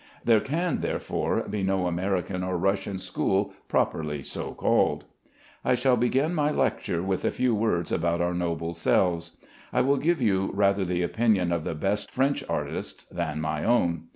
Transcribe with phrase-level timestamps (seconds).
[0.25, 5.05] There can, therefore, be no American or Russian school properly so called.
[5.63, 9.37] I shall begin my lecture with a few words about our noble selves.
[9.71, 14.07] I will give you rather the opinion of the best French artists than my own.